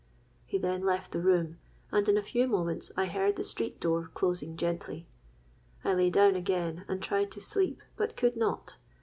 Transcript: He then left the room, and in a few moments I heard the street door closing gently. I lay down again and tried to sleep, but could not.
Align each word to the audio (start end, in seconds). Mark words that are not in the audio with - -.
He 0.47 0.57
then 0.57 0.81
left 0.83 1.11
the 1.11 1.21
room, 1.21 1.59
and 1.91 2.09
in 2.09 2.17
a 2.17 2.23
few 2.23 2.47
moments 2.47 2.91
I 2.97 3.05
heard 3.05 3.35
the 3.35 3.43
street 3.43 3.79
door 3.79 4.09
closing 4.15 4.57
gently. 4.57 5.05
I 5.83 5.93
lay 5.93 6.09
down 6.09 6.33
again 6.35 6.85
and 6.87 7.03
tried 7.03 7.29
to 7.33 7.39
sleep, 7.39 7.83
but 7.97 8.17
could 8.17 8.35
not. 8.35 8.77